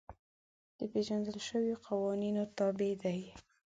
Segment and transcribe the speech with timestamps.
[0.77, 3.17] د پېژندل شویو قوانینو تابع دي.